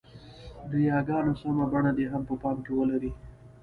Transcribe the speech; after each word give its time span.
د 0.69 0.71
ی 0.85 0.89
ګانو 1.07 1.33
سمه 1.41 1.65
بڼه 1.71 1.91
دې 1.97 2.05
هم 2.13 2.21
په 2.29 2.35
پام 2.41 2.57
کې 2.65 2.71
ولري. 2.75 3.11